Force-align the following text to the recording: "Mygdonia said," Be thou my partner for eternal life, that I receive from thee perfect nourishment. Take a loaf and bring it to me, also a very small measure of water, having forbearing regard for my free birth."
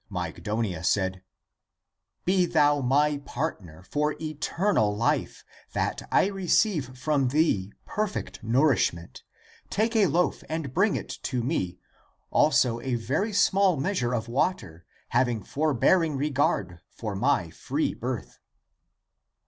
"Mygdonia 0.11 0.83
said," 0.83 1.21
Be 2.25 2.47
thou 2.47 2.79
my 2.81 3.19
partner 3.19 3.83
for 3.83 4.15
eternal 4.19 4.97
life, 4.97 5.45
that 5.73 6.01
I 6.11 6.25
receive 6.25 6.97
from 6.97 7.27
thee 7.27 7.71
perfect 7.85 8.43
nourishment. 8.43 9.21
Take 9.69 9.95
a 9.95 10.07
loaf 10.07 10.43
and 10.49 10.73
bring 10.73 10.95
it 10.95 11.11
to 11.21 11.43
me, 11.43 11.77
also 12.31 12.79
a 12.79 12.95
very 12.95 13.31
small 13.31 13.77
measure 13.77 14.15
of 14.15 14.27
water, 14.27 14.87
having 15.09 15.43
forbearing 15.43 16.17
regard 16.17 16.79
for 16.89 17.15
my 17.15 17.51
free 17.51 17.93
birth." 17.93 18.39